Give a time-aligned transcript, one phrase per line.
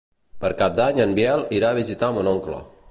[0.43, 2.67] Per Cap d'Any en Biel irà a visitar mon oncle.